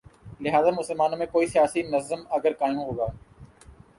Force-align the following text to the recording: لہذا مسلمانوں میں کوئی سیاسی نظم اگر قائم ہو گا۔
لہذا 0.41 0.69
مسلمانوں 0.77 1.17
میں 1.17 1.25
کوئی 1.31 1.47
سیاسی 1.47 1.81
نظم 1.81 2.23
اگر 2.29 2.53
قائم 2.59 2.77
ہو 2.77 2.97
گا۔ 2.97 3.05